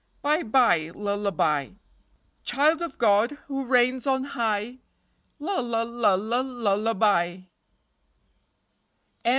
Bye, 0.23 0.41
bye, 0.41 0.89
lullaby; 0.95 1.73
Child 2.41 2.81
of 2.81 2.97
God, 2.97 3.33
who 3.45 3.63
reigns 3.65 4.07
on 4.07 4.23
high; 4.23 4.79
Lulla, 5.37 5.83
lulla, 5.83 6.41
lullaby. 6.41 7.41